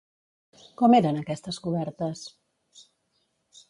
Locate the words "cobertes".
1.69-2.27